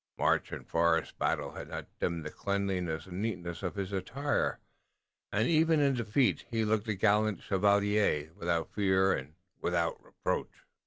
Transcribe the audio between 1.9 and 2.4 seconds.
dimmed the